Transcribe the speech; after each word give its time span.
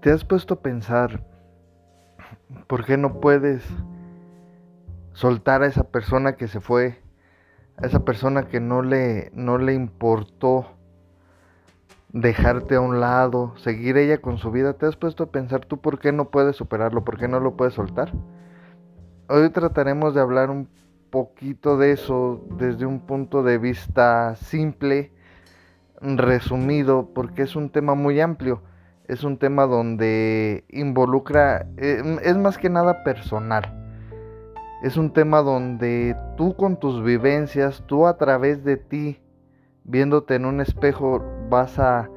¿Te 0.00 0.12
has 0.12 0.24
puesto 0.24 0.54
a 0.54 0.60
pensar 0.60 1.24
por 2.68 2.84
qué 2.84 2.96
no 2.96 3.18
puedes 3.20 3.64
soltar 5.12 5.62
a 5.62 5.66
esa 5.66 5.82
persona 5.90 6.36
que 6.36 6.46
se 6.46 6.60
fue, 6.60 7.02
a 7.76 7.86
esa 7.86 8.04
persona 8.04 8.46
que 8.46 8.60
no 8.60 8.82
le, 8.82 9.32
no 9.34 9.58
le 9.58 9.74
importó 9.74 10.68
dejarte 12.10 12.76
a 12.76 12.80
un 12.80 13.00
lado, 13.00 13.56
seguir 13.56 13.96
ella 13.96 14.18
con 14.18 14.38
su 14.38 14.52
vida? 14.52 14.74
¿Te 14.74 14.86
has 14.86 14.94
puesto 14.94 15.24
a 15.24 15.32
pensar 15.32 15.64
tú 15.64 15.80
por 15.80 15.98
qué 15.98 16.12
no 16.12 16.30
puedes 16.30 16.54
superarlo, 16.54 17.04
por 17.04 17.18
qué 17.18 17.26
no 17.26 17.40
lo 17.40 17.56
puedes 17.56 17.74
soltar? 17.74 18.12
Hoy 19.28 19.50
trataremos 19.50 20.14
de 20.14 20.20
hablar 20.20 20.48
un 20.48 20.68
poquito 21.10 21.76
de 21.76 21.90
eso 21.90 22.46
desde 22.56 22.86
un 22.86 23.00
punto 23.00 23.42
de 23.42 23.58
vista 23.58 24.36
simple, 24.36 25.10
resumido, 26.00 27.08
porque 27.12 27.42
es 27.42 27.56
un 27.56 27.70
tema 27.70 27.96
muy 27.96 28.20
amplio 28.20 28.62
es 29.08 29.24
un 29.24 29.38
tema 29.38 29.66
donde 29.66 30.64
involucra, 30.68 31.66
eh, 31.78 32.18
es 32.22 32.36
más 32.36 32.58
que 32.58 32.68
nada 32.68 33.02
personal. 33.04 33.74
Es 34.82 34.96
un 34.96 35.12
tema 35.12 35.40
donde 35.40 36.14
tú 36.36 36.54
con 36.54 36.78
tus 36.78 37.02
vivencias, 37.02 37.82
tú 37.86 38.06
a 38.06 38.18
través 38.18 38.62
de 38.64 38.76
ti, 38.76 39.18
viéndote 39.84 40.34
en 40.34 40.44
un 40.44 40.60
espejo, 40.60 41.24
vas 41.48 41.78
a, 41.78 42.10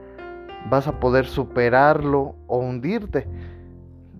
vas 0.69 0.87
a 0.87 0.99
poder 0.99 1.25
superarlo 1.25 2.35
o 2.47 2.59
hundirte. 2.59 3.25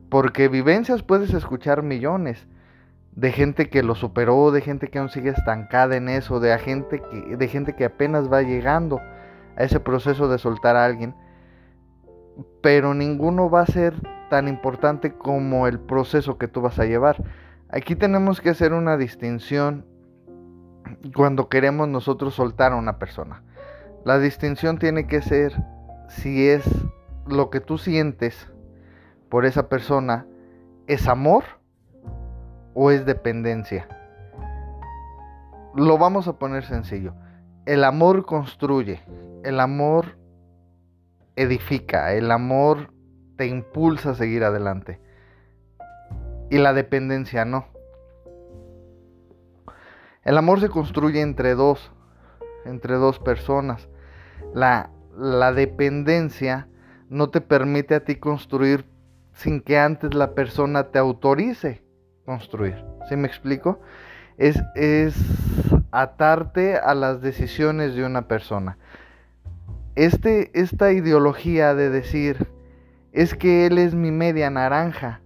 Porque 0.09 0.47
vivencias 0.47 1.03
puedes 1.03 1.33
escuchar 1.33 1.83
millones 1.83 2.47
de 3.11 3.33
gente 3.33 3.69
que 3.69 3.83
lo 3.83 3.95
superó, 3.95 4.51
de 4.51 4.61
gente 4.61 4.87
que 4.87 4.99
aún 4.99 5.09
sigue 5.09 5.29
estancada 5.29 5.97
en 5.97 6.07
eso, 6.07 6.39
de 6.39 6.57
gente 6.57 7.01
que, 7.01 7.35
de 7.35 7.47
gente 7.49 7.75
que 7.75 7.83
apenas 7.83 8.31
va 8.31 8.41
llegando 8.41 9.01
a 9.57 9.63
ese 9.63 9.81
proceso 9.81 10.29
de 10.29 10.37
soltar 10.37 10.77
a 10.77 10.85
alguien 10.85 11.13
pero 12.61 12.93
ninguno 12.93 13.49
va 13.49 13.61
a 13.61 13.65
ser 13.65 13.93
tan 14.29 14.47
importante 14.47 15.13
como 15.13 15.67
el 15.67 15.79
proceso 15.79 16.37
que 16.37 16.47
tú 16.47 16.61
vas 16.61 16.79
a 16.79 16.85
llevar. 16.85 17.23
Aquí 17.69 17.95
tenemos 17.95 18.41
que 18.41 18.49
hacer 18.49 18.73
una 18.73 18.97
distinción 18.97 19.85
cuando 21.15 21.49
queremos 21.49 21.87
nosotros 21.87 22.35
soltar 22.35 22.73
a 22.73 22.77
una 22.77 22.97
persona. 22.97 23.43
La 24.05 24.19
distinción 24.19 24.77
tiene 24.77 25.07
que 25.07 25.21
ser 25.21 25.53
si 26.07 26.47
es 26.47 26.63
lo 27.27 27.49
que 27.49 27.59
tú 27.59 27.77
sientes 27.77 28.47
por 29.29 29.45
esa 29.45 29.69
persona 29.69 30.25
es 30.87 31.07
amor 31.07 31.43
o 32.73 32.91
es 32.91 33.05
dependencia. 33.05 33.87
Lo 35.75 35.97
vamos 35.97 36.27
a 36.27 36.33
poner 36.33 36.65
sencillo. 36.65 37.13
El 37.65 37.83
amor 37.83 38.25
construye, 38.25 39.01
el 39.43 39.59
amor 39.59 40.17
edifica, 41.35 42.13
el 42.13 42.31
amor 42.31 42.93
te 43.37 43.47
impulsa 43.47 44.11
a 44.11 44.15
seguir 44.15 44.43
adelante. 44.43 44.99
Y 46.49 46.57
la 46.57 46.73
dependencia 46.73 47.45
no. 47.45 47.67
El 50.23 50.37
amor 50.37 50.59
se 50.59 50.69
construye 50.69 51.21
entre 51.21 51.55
dos, 51.55 51.91
entre 52.65 52.95
dos 52.95 53.19
personas. 53.19 53.89
La, 54.53 54.91
la 55.17 55.53
dependencia 55.53 56.67
no 57.09 57.29
te 57.29 57.41
permite 57.41 57.95
a 57.95 58.03
ti 58.03 58.17
construir 58.17 58.85
sin 59.33 59.61
que 59.61 59.79
antes 59.79 60.13
la 60.13 60.35
persona 60.35 60.91
te 60.91 60.99
autorice 60.99 61.83
construir. 62.25 62.83
¿Sí 63.09 63.15
me 63.15 63.27
explico? 63.27 63.79
Es, 64.37 64.61
es 64.75 65.15
atarte 65.91 66.75
a 66.75 66.93
las 66.93 67.21
decisiones 67.21 67.95
de 67.95 68.05
una 68.05 68.27
persona 68.27 68.77
este, 69.95 70.51
esta 70.59 70.91
ideología 70.91 71.75
de 71.75 71.89
decir, 71.89 72.47
es 73.11 73.35
que 73.35 73.65
él 73.65 73.77
es 73.77 73.93
mi 73.93 74.11
media 74.11 74.49
naranja, 74.49 75.21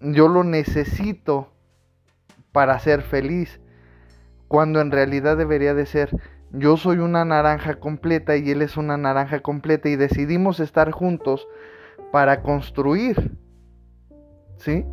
yo 0.00 0.28
lo 0.28 0.44
necesito 0.44 1.52
para 2.52 2.78
ser 2.78 3.02
feliz, 3.02 3.60
cuando 4.48 4.80
en 4.80 4.90
realidad 4.90 5.36
debería 5.36 5.74
de 5.74 5.86
ser, 5.86 6.16
yo 6.52 6.76
soy 6.76 6.98
una 6.98 7.24
naranja 7.24 7.74
completa 7.80 8.36
y 8.36 8.50
él 8.50 8.62
es 8.62 8.76
una 8.76 8.96
naranja 8.96 9.40
completa 9.40 9.88
y 9.88 9.96
decidimos 9.96 10.60
estar 10.60 10.92
juntos 10.92 11.48
para 12.12 12.42
construir. 12.42 13.36
¿Sí? 14.58 14.84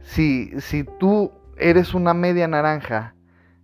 Si, 0.00 0.50
si 0.60 0.84
tú 0.84 1.32
eres 1.58 1.92
una 1.92 2.14
media 2.14 2.48
naranja 2.48 3.14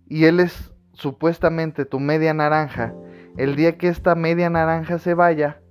y 0.07 0.25
él 0.25 0.39
es 0.39 0.71
supuestamente 0.93 1.85
tu 1.85 1.99
media 1.99 2.33
naranja, 2.35 2.93
el 3.37 3.55
día 3.55 3.77
que 3.77 3.87
esta 3.87 4.15
media 4.15 4.49
naranja 4.49 4.97
se 4.97 5.13
vaya, 5.13 5.61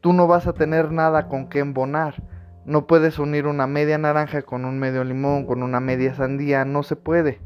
tú 0.00 0.14
no 0.14 0.26
vas 0.26 0.46
a 0.46 0.54
tener 0.54 0.90
nada 0.90 1.28
con 1.28 1.48
qué 1.48 1.58
embonar. 1.60 2.22
No 2.64 2.86
puedes 2.86 3.18
unir 3.18 3.46
una 3.46 3.66
media 3.66 3.98
naranja 3.98 4.42
con 4.42 4.64
un 4.64 4.78
medio 4.78 5.04
limón, 5.04 5.46
con 5.46 5.62
una 5.62 5.80
media 5.80 6.14
sandía, 6.14 6.64
no 6.64 6.82
se 6.82 6.96
puede. 6.96 7.40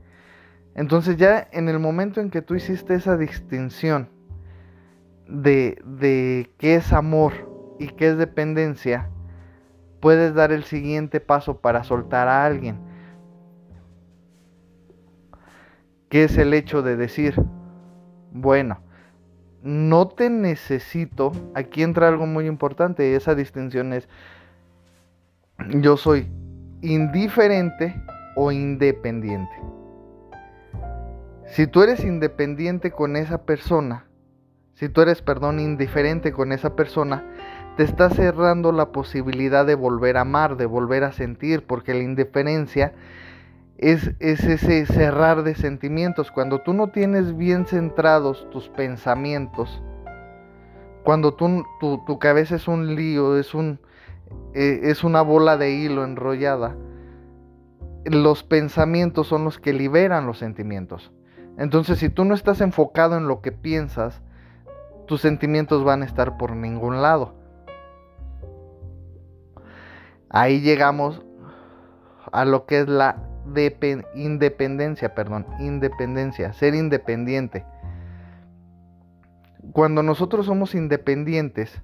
Entonces 0.75 1.17
ya 1.17 1.49
en 1.53 1.69
el 1.69 1.81
momento 1.81 2.21
en 2.21 2.31
que 2.31 2.43
tú 2.43 2.55
hiciste 2.55 2.95
esa 2.95 3.17
distinción 3.17 4.09
de, 5.29 5.83
de 5.85 6.53
qué 6.59 6.77
es 6.77 6.93
amor 6.93 7.33
y 7.79 7.89
qué 7.89 8.09
es 8.09 8.19
dependencia, 8.19 9.11
puedes 10.01 10.35
dar 10.35 10.53
el 10.53 10.63
siguiente 10.63 11.21
paso 11.21 11.61
para 11.61 11.83
soltar 11.83 12.29
a 12.29 12.45
alguien. 12.45 12.79
Que 16.09 16.25
es 16.25 16.39
el 16.39 16.55
hecho 16.55 16.83
de 16.83 16.97
decir, 16.97 17.35
bueno, 18.33 18.79
no 19.63 20.09
te 20.09 20.29
necesito, 20.31 21.33
aquí 21.55 21.83
entra 21.83 22.09
algo 22.09 22.27
muy 22.27 22.47
importante, 22.47 23.15
esa 23.15 23.35
distinción 23.35 23.93
es, 23.93 24.09
yo 25.81 25.97
soy 25.97 26.29
indiferente 26.81 27.95
o 28.35 28.51
independiente. 28.51 29.53
Si 31.47 31.67
tú 31.67 31.83
eres 31.83 32.05
independiente 32.05 32.91
con 32.91 33.17
esa 33.17 33.43
persona, 33.45 34.07
si 34.75 34.89
tú 34.89 35.03
eres, 35.03 35.23
perdón, 35.23 35.61
indiferente 35.61 36.33
con 36.33 36.51
esa 36.51 36.75
persona, 36.75 37.25
te 37.77 37.85
está 37.85 38.11
cerrando 38.11 38.73
la 38.73 38.91
posibilidad 38.91 39.65
de 39.65 39.75
volver 39.75 40.17
a 40.17 40.23
amar, 40.23 40.57
de 40.57 40.67
volver 40.67 41.05
a 41.05 41.13
sentir, 41.13 41.67
porque 41.67 41.95
la 41.95 42.03
indiferencia 42.03 42.95
es, 43.83 44.15
ese 44.21 44.87
cerrar 44.87 45.43
de 45.43 45.55
sentimientos. 45.57 46.31
Cuando 46.31 46.61
tú 46.61 46.73
no 46.73 46.89
tienes 46.89 47.37
bien 47.37 47.67
centrados 47.67 48.49
tus 48.51 48.69
pensamientos, 48.69 49.83
cuando 51.03 51.35
tú, 51.35 51.65
tu, 51.81 52.19
cabeza 52.21 52.55
es 52.55 52.69
un 52.69 52.95
lío, 52.95 53.37
es, 53.37 53.55
un, 53.55 53.81
eh, 54.55 54.81
es 54.85 55.03
una 55.03 55.21
bola 55.21 55.57
de 55.57 55.73
hilo 55.73 56.05
enrollada, 56.05 56.77
los 58.05 58.45
pensamientos 58.45 59.27
son 59.27 59.45
los 59.45 59.59
que 59.59 59.73
liberan 59.73 60.27
los 60.27 60.39
sentimientos. 60.39 61.13
Entonces, 61.59 61.99
si 61.99 62.09
tú 62.09 62.25
no 62.25 62.35
estás 62.35 62.61
enfocado 62.61 63.17
en 63.17 63.27
lo 63.27 63.41
que 63.41 63.51
piensas, 63.51 64.23
tus 65.07 65.21
sentimientos 65.21 65.83
van 65.83 66.03
a 66.03 66.07
estar 66.07 66.37
por 66.37 66.55
ningún 66.55 67.03
lado. 67.03 67.35
Ahí 70.31 70.61
llegamos 70.61 71.21
a 72.31 72.45
lo 72.45 72.65
que 72.65 72.81
es 72.81 72.89
la 72.89 73.32
independencia, 74.15 75.15
perdón, 75.15 75.47
independencia, 75.59 76.53
ser 76.53 76.75
independiente. 76.75 77.65
Cuando 79.73 80.03
nosotros 80.03 80.47
somos 80.47 80.75
independientes, 80.75 81.83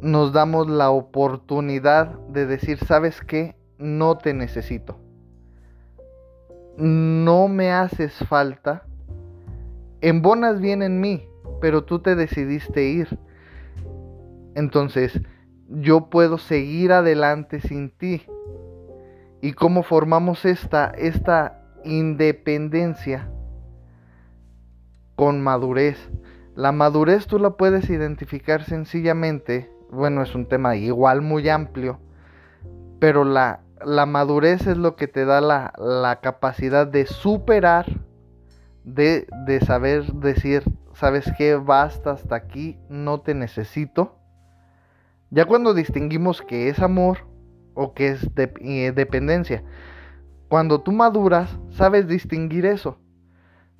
nos 0.00 0.32
damos 0.32 0.68
la 0.68 0.90
oportunidad 0.90 2.18
de 2.28 2.46
decir, 2.46 2.78
¿sabes 2.78 3.20
qué? 3.20 3.56
No 3.78 4.18
te 4.18 4.34
necesito. 4.34 4.98
No 6.76 7.48
me 7.48 7.72
haces 7.72 8.14
falta. 8.28 8.84
Embonas 10.00 10.60
bien 10.60 10.82
en 10.82 11.00
mí, 11.00 11.26
pero 11.60 11.84
tú 11.84 12.00
te 12.00 12.14
decidiste 12.14 12.84
ir. 12.84 13.18
Entonces, 14.54 15.20
yo 15.68 16.10
puedo 16.10 16.38
seguir 16.38 16.92
adelante 16.92 17.60
sin 17.60 17.90
ti 17.90 18.22
y 19.40 19.52
cómo 19.52 19.82
formamos 19.82 20.44
esta, 20.44 20.86
esta 20.96 21.62
independencia 21.84 23.30
con 25.14 25.42
madurez. 25.42 26.10
La 26.54 26.72
madurez 26.72 27.26
tú 27.26 27.38
la 27.38 27.50
puedes 27.50 27.90
identificar 27.90 28.64
sencillamente, 28.64 29.70
bueno, 29.90 30.22
es 30.22 30.34
un 30.34 30.46
tema 30.46 30.76
igual 30.76 31.22
muy 31.22 31.48
amplio, 31.48 32.00
pero 32.98 33.24
la, 33.24 33.60
la 33.84 34.06
madurez 34.06 34.66
es 34.66 34.76
lo 34.76 34.96
que 34.96 35.06
te 35.06 35.24
da 35.24 35.40
la, 35.40 35.72
la 35.78 36.20
capacidad 36.20 36.86
de 36.86 37.06
superar, 37.06 37.86
de, 38.84 39.26
de 39.46 39.60
saber 39.60 40.12
decir, 40.14 40.62
¿sabes 40.94 41.30
qué? 41.36 41.56
Basta 41.56 42.12
hasta 42.12 42.36
aquí, 42.36 42.78
no 42.88 43.20
te 43.20 43.34
necesito. 43.34 44.16
Ya 45.30 45.44
cuando 45.44 45.74
distinguimos 45.74 46.40
que 46.40 46.68
es 46.68 46.78
amor, 46.78 47.18
o 47.76 47.94
que 47.94 48.08
es 48.08 48.28
eh, 48.36 48.92
dependencia. 48.92 49.62
Cuando 50.48 50.80
tú 50.80 50.90
maduras, 50.90 51.56
sabes 51.70 52.08
distinguir 52.08 52.66
eso. 52.66 52.98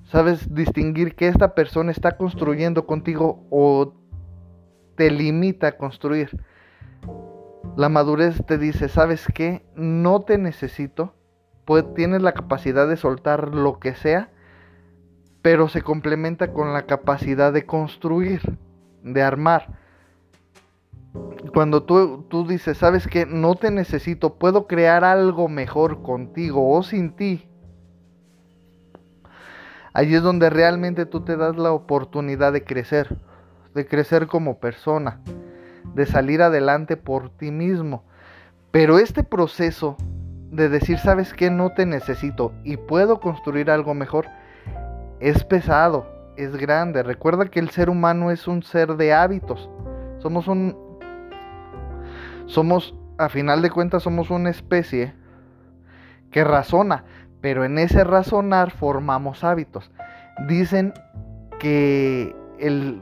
Sabes 0.05 0.55
distinguir 0.55 1.17
que 1.17 1.27
esta 1.27 1.55
persona 1.55 1.91
está 1.91 2.17
construyendo 2.17 2.87
contigo 2.87 3.45
o 3.51 3.95
te 4.97 5.11
limita 5.11 5.69
a 5.69 5.77
construir. 5.77 6.31
La 7.77 7.89
madurez 7.89 8.45
te 8.47 8.59
dice, 8.59 8.89
¿sabes 8.89 9.27
qué? 9.35 9.65
No 9.75 10.23
te 10.23 10.39
necesito. 10.39 11.15
tienes 11.97 12.23
la 12.23 12.33
capacidad 12.33 12.87
de 12.87 12.97
soltar 12.97 13.55
lo 13.55 13.81
que 13.81 13.95
sea, 13.95 14.31
pero 15.43 15.69
se 15.69 15.83
complementa 15.83 16.53
con 16.53 16.73
la 16.73 16.87
capacidad 16.87 17.53
de 17.53 17.67
construir, 17.67 18.41
de 19.03 19.23
armar. 19.23 19.86
Cuando 21.53 21.83
tú, 21.83 22.27
tú 22.29 22.47
dices, 22.47 22.79
¿sabes 22.79 23.07
qué? 23.07 23.25
No 23.27 23.55
te 23.55 23.71
necesito, 23.71 24.35
puedo 24.35 24.67
crear 24.67 25.05
algo 25.05 25.49
mejor 25.49 26.03
contigo 26.03 26.71
o 26.71 26.83
sin 26.83 27.17
ti. 27.17 27.49
Allí 29.93 30.15
es 30.15 30.23
donde 30.23 30.51
realmente 30.51 31.07
tú 31.07 31.23
te 31.23 31.37
das 31.37 31.57
la 31.57 31.73
oportunidad 31.73 32.53
de 32.53 32.65
crecer, 32.65 33.17
de 33.75 33.87
crecer 33.87 34.27
como 34.27 34.59
persona 34.59 35.21
de 35.97 36.07
salir 36.07 36.43
adelante 36.43 36.97
por 36.97 37.31
ti 37.31 37.51
mismo. 37.51 38.05
Pero 38.71 38.99
este 38.99 39.25
proceso 39.25 39.97
de 40.51 40.69
decir, 40.69 40.99
sabes 40.99 41.33
que 41.33 41.51
no 41.51 41.71
te 41.71 41.87
necesito 41.87 42.53
y 42.65 42.77
puedo 42.77 43.19
construir 43.19 43.71
algo 43.71 43.95
mejor, 43.95 44.27
es 45.21 45.43
pesado, 45.45 46.07
es 46.37 46.55
grande. 46.57 47.03
Recuerda 47.03 47.47
que 47.47 47.61
el 47.61 47.71
ser 47.71 47.89
humano 47.89 48.31
es 48.31 48.47
un 48.47 48.63
ser 48.63 48.97
de 48.97 49.15
hábitos. 49.15 49.71
Somos 50.19 50.47
un... 50.49 50.86
Somos, 52.47 52.95
a 53.19 53.29
final 53.29 53.63
de 53.63 53.71
cuentas, 53.71 54.03
somos 54.03 54.31
una 54.31 54.51
especie 54.51 55.15
que 56.31 56.45
razona, 56.45 57.05
pero 57.41 57.65
en 57.65 57.79
ese 57.79 58.05
razonar 58.05 58.71
formamos 58.71 59.45
hábitos. 59.45 59.91
Dicen 60.49 60.93
que 61.59 62.35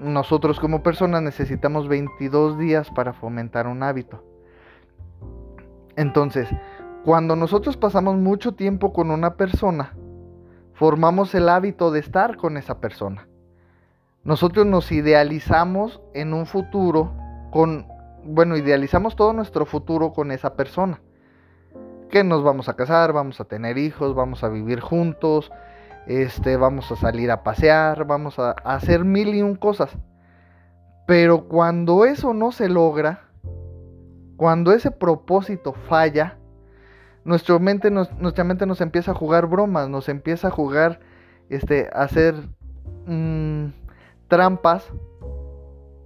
nosotros 0.01 0.59
como 0.59 0.83
personas 0.83 1.23
necesitamos 1.23 1.89
22 1.89 2.59
días 2.59 2.91
para 2.91 3.13
fomentar 3.13 3.67
un 3.67 3.83
hábito. 3.83 4.25
Entonces, 5.97 6.49
cuando 7.05 7.37
nosotros 7.37 7.77
pasamos 7.77 8.17
mucho 8.17 8.53
tiempo 8.53 8.93
con 8.93 9.11
una 9.11 9.35
persona, 9.35 9.95
formamos 10.73 11.35
el 11.35 11.49
hábito 11.49 11.91
de 11.91 12.01
estar 12.01 12.37
con 12.37 12.57
esa 12.57 12.81
persona. 12.81 13.29
Nosotros 14.25 14.67
nos 14.67 14.91
idealizamos 14.91 16.01
en 16.15 16.33
un 16.33 16.47
futuro 16.47 17.13
con, 17.51 17.87
bueno, 18.25 18.57
idealizamos 18.57 19.17
todo 19.17 19.33
nuestro 19.33 19.67
futuro 19.67 20.13
con 20.13 20.33
esa 20.33 20.55
persona. 20.55 21.01
Que 22.11 22.25
nos 22.25 22.43
vamos 22.43 22.69
a 22.69 22.75
casar, 22.75 23.13
vamos 23.13 23.41
a 23.41 23.45
tener 23.45 23.79
hijos, 23.79 24.15
vamos 24.15 24.45
a 24.45 24.49
vivir 24.49 24.81
juntos, 24.81 25.51
este, 26.07 26.57
vamos 26.57 26.91
a 26.93 26.97
salir 26.97 27.31
a 27.31 27.43
pasear, 27.43 28.07
vamos 28.07 28.39
a, 28.39 28.53
hacer 28.53 29.05
mil 29.05 29.35
y 29.35 29.43
un 29.43 29.57
cosas. 29.57 29.97
Pero 31.07 31.49
cuando 31.49 32.05
eso 32.05 32.35
no 32.35 32.53
se 32.53 32.69
logra, 32.69 33.29
cuando 34.37 34.73
ese 34.73 34.91
propósito 34.91 35.73
falla, 35.73 36.39
nuestra 37.25 37.59
mente 37.59 37.91
nos, 37.91 38.13
nuestra 38.19 38.45
mente 38.45 38.67
nos 38.67 38.81
empieza 38.81 39.13
a 39.13 39.15
jugar 39.15 39.47
bromas, 39.47 39.89
nos 39.89 40.09
empieza 40.09 40.49
a 40.49 40.51
jugar, 40.51 41.01
este, 41.49 41.89
a 41.93 42.03
hacer 42.03 42.35
mm, 43.07 43.67
trampas 44.29 44.91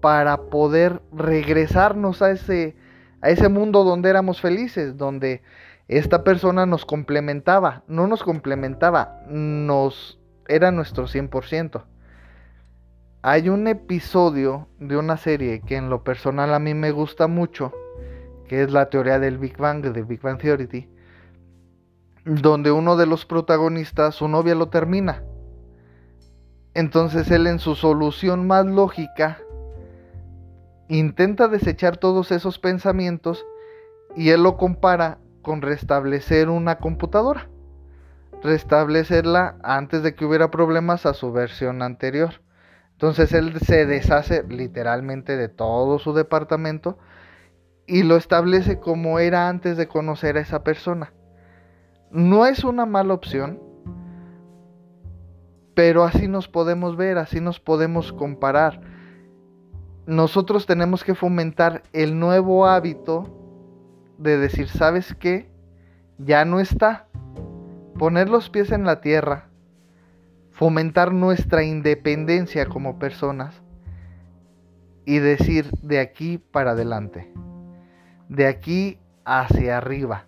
para 0.00 0.36
poder 0.50 1.02
regresarnos 1.12 2.22
a 2.22 2.30
ese, 2.30 2.76
a 3.20 3.30
ese 3.30 3.48
mundo 3.48 3.84
donde 3.84 4.10
éramos 4.10 4.40
felices, 4.40 4.96
donde 4.96 5.42
esta 5.88 6.22
persona 6.22 6.66
nos 6.66 6.84
complementaba, 6.84 7.82
no 7.88 8.06
nos 8.06 8.22
complementaba, 8.22 9.22
nos 9.28 10.18
era 10.46 10.70
nuestro 10.70 11.06
100%. 11.06 11.84
Hay 13.22 13.48
un 13.48 13.66
episodio 13.66 14.68
de 14.78 14.96
una 14.96 15.16
serie 15.16 15.60
que 15.60 15.76
en 15.76 15.90
lo 15.90 16.04
personal 16.04 16.54
a 16.54 16.58
mí 16.58 16.74
me 16.74 16.92
gusta 16.92 17.26
mucho, 17.26 17.72
que 18.48 18.62
es 18.62 18.70
la 18.70 18.90
teoría 18.90 19.18
del 19.18 19.38
Big 19.38 19.56
Bang, 19.56 19.82
de 19.82 20.02
Big 20.02 20.20
Bang 20.20 20.38
Theory, 20.38 20.88
donde 22.24 22.70
uno 22.70 22.96
de 22.96 23.06
los 23.06 23.26
protagonistas, 23.26 24.14
su 24.14 24.28
novia 24.28 24.54
lo 24.54 24.68
termina. 24.68 25.24
Entonces 26.74 27.30
él 27.30 27.46
en 27.46 27.58
su 27.58 27.74
solución 27.74 28.46
más 28.46 28.64
lógica 28.64 29.38
intenta 30.88 31.48
desechar 31.48 31.96
todos 31.96 32.32
esos 32.32 32.58
pensamientos 32.58 33.46
y 34.16 34.30
él 34.30 34.42
lo 34.42 34.56
compara 34.56 35.18
con 35.42 35.62
restablecer 35.62 36.48
una 36.48 36.78
computadora. 36.78 37.48
Restablecerla 38.42 39.56
antes 39.62 40.02
de 40.02 40.14
que 40.14 40.24
hubiera 40.24 40.50
problemas 40.50 41.06
a 41.06 41.14
su 41.14 41.32
versión 41.32 41.82
anterior. 41.82 42.42
Entonces 42.92 43.32
él 43.32 43.58
se 43.60 43.86
deshace 43.86 44.44
literalmente 44.48 45.36
de 45.36 45.48
todo 45.48 45.98
su 45.98 46.12
departamento 46.14 46.98
y 47.86 48.02
lo 48.02 48.16
establece 48.16 48.80
como 48.80 49.18
era 49.18 49.48
antes 49.48 49.76
de 49.76 49.88
conocer 49.88 50.36
a 50.36 50.40
esa 50.40 50.62
persona. 50.62 51.12
No 52.10 52.46
es 52.46 52.64
una 52.64 52.86
mala 52.86 53.14
opción, 53.14 53.60
pero 55.74 56.04
así 56.04 56.26
nos 56.28 56.48
podemos 56.48 56.96
ver, 56.96 57.18
así 57.18 57.40
nos 57.40 57.60
podemos 57.60 58.12
comparar. 58.12 58.80
Nosotros 60.08 60.64
tenemos 60.64 61.04
que 61.04 61.14
fomentar 61.14 61.82
el 61.92 62.18
nuevo 62.18 62.66
hábito 62.66 63.28
de 64.16 64.38
decir, 64.38 64.66
¿sabes 64.66 65.14
qué? 65.14 65.50
Ya 66.16 66.46
no 66.46 66.60
está. 66.60 67.08
Poner 67.98 68.30
los 68.30 68.48
pies 68.48 68.72
en 68.72 68.84
la 68.84 69.02
tierra, 69.02 69.50
fomentar 70.50 71.12
nuestra 71.12 71.62
independencia 71.62 72.64
como 72.64 72.98
personas 72.98 73.60
y 75.04 75.18
decir 75.18 75.70
de 75.82 76.00
aquí 76.00 76.38
para 76.38 76.70
adelante, 76.70 77.30
de 78.30 78.46
aquí 78.46 78.98
hacia 79.26 79.76
arriba. 79.76 80.24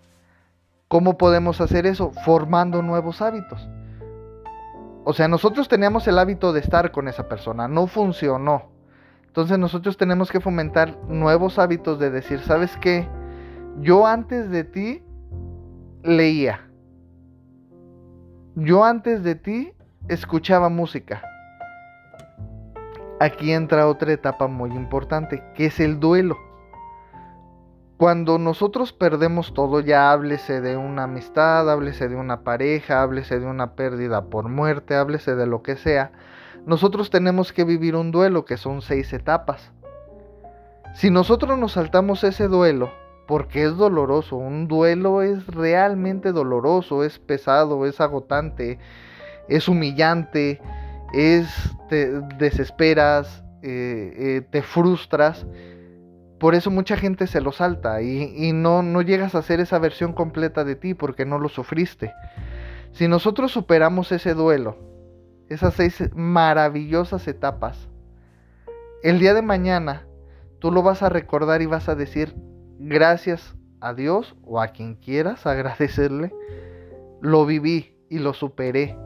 ¿Cómo 0.89 1.17
podemos 1.17 1.59
hacer 1.59 1.87
eso? 1.87 2.11
Formando 2.23 2.83
nuevos 2.83 3.19
hábitos. 3.23 3.67
O 5.05 5.13
sea, 5.13 5.27
nosotros 5.27 5.67
teníamos 5.67 6.07
el 6.07 6.19
hábito 6.19 6.53
de 6.53 6.59
estar 6.59 6.91
con 6.91 7.07
esa 7.07 7.27
persona, 7.27 7.67
no 7.67 7.87
funcionó. 7.87 8.70
Entonces 9.31 9.57
nosotros 9.57 9.95
tenemos 9.95 10.29
que 10.29 10.41
fomentar 10.41 10.97
nuevos 11.07 11.57
hábitos 11.57 11.99
de 11.99 12.11
decir, 12.11 12.41
¿sabes 12.41 12.75
qué? 12.81 13.07
Yo 13.79 14.05
antes 14.05 14.49
de 14.49 14.65
ti 14.65 15.05
leía. 16.03 16.67
Yo 18.55 18.83
antes 18.83 19.23
de 19.23 19.35
ti 19.35 19.71
escuchaba 20.09 20.67
música. 20.67 21.23
Aquí 23.21 23.53
entra 23.53 23.87
otra 23.87 24.11
etapa 24.11 24.47
muy 24.47 24.71
importante, 24.71 25.41
que 25.55 25.67
es 25.67 25.79
el 25.79 26.01
duelo. 26.01 26.35
Cuando 27.95 28.37
nosotros 28.37 28.91
perdemos 28.91 29.53
todo, 29.53 29.79
ya 29.79 30.11
háblese 30.11 30.59
de 30.59 30.75
una 30.75 31.03
amistad, 31.03 31.71
háblese 31.71 32.09
de 32.09 32.17
una 32.17 32.41
pareja, 32.41 33.01
háblese 33.01 33.39
de 33.39 33.45
una 33.45 33.75
pérdida 33.75 34.25
por 34.25 34.49
muerte, 34.49 34.95
háblese 34.95 35.35
de 35.35 35.47
lo 35.47 35.63
que 35.63 35.77
sea, 35.77 36.11
nosotros 36.65 37.09
tenemos 37.09 37.53
que 37.53 37.63
vivir 37.63 37.95
un 37.95 38.11
duelo 38.11 38.45
que 38.45 38.57
son 38.57 38.81
seis 38.81 39.11
etapas. 39.13 39.71
Si 40.93 41.09
nosotros 41.09 41.57
nos 41.57 41.73
saltamos 41.73 42.23
ese 42.23 42.47
duelo, 42.47 42.91
porque 43.31 43.63
es 43.63 43.77
doloroso. 43.77 44.35
Un 44.35 44.67
duelo 44.67 45.21
es 45.21 45.47
realmente 45.47 46.33
doloroso, 46.33 47.05
es 47.05 47.17
pesado, 47.17 47.85
es 47.85 48.01
agotante, 48.01 48.77
es 49.47 49.69
humillante, 49.69 50.59
es 51.13 51.47
te 51.87 52.19
desesperas, 52.37 53.41
eh, 53.61 54.13
eh, 54.17 54.41
te 54.49 54.61
frustras. 54.61 55.45
Por 56.39 56.55
eso 56.55 56.71
mucha 56.71 56.97
gente 56.97 57.25
se 57.25 57.39
lo 57.39 57.53
salta 57.53 58.01
y, 58.01 58.33
y 58.35 58.51
no, 58.51 58.83
no 58.83 59.01
llegas 59.01 59.33
a 59.33 59.43
ser 59.43 59.61
esa 59.61 59.79
versión 59.79 60.11
completa 60.11 60.65
de 60.65 60.75
ti 60.75 60.93
porque 60.93 61.25
no 61.25 61.39
lo 61.39 61.47
sufriste. 61.47 62.11
Si 62.91 63.07
nosotros 63.07 63.53
superamos 63.53 64.11
ese 64.11 64.33
duelo, 64.33 64.90
esas 65.53 65.73
seis 65.73 66.01
maravillosas 66.15 67.27
etapas, 67.27 67.89
el 69.03 69.19
día 69.19 69.33
de 69.33 69.41
mañana 69.41 70.07
tú 70.59 70.71
lo 70.71 70.81
vas 70.81 71.03
a 71.03 71.09
recordar 71.09 71.61
y 71.61 71.65
vas 71.65 71.89
a 71.89 71.95
decir, 71.95 72.35
gracias 72.79 73.55
a 73.81 73.93
Dios 73.93 74.35
o 74.43 74.61
a 74.61 74.69
quien 74.69 74.95
quieras 74.95 75.45
agradecerle, 75.45 76.33
lo 77.19 77.45
viví 77.45 77.97
y 78.09 78.19
lo 78.19 78.33
superé. 78.33 78.97